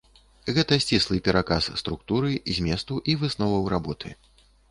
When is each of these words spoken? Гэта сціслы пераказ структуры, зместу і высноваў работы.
Гэта 0.57 0.77
сціслы 0.83 1.17
пераказ 1.27 1.67
структуры, 1.81 2.31
зместу 2.57 2.99
і 3.13 3.17
высноваў 3.25 3.71
работы. 3.77 4.09